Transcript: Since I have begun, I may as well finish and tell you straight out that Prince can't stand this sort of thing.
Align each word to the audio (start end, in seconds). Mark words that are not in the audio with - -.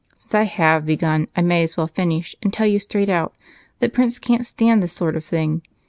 Since 0.17 0.33
I 0.33 0.43
have 0.45 0.83
begun, 0.87 1.27
I 1.35 1.43
may 1.43 1.61
as 1.61 1.77
well 1.77 1.85
finish 1.85 2.35
and 2.41 2.51
tell 2.51 2.65
you 2.65 2.79
straight 2.79 3.07
out 3.07 3.35
that 3.81 3.93
Prince 3.93 4.17
can't 4.17 4.47
stand 4.47 4.81
this 4.81 4.93
sort 4.93 5.15
of 5.15 5.23
thing. 5.23 5.61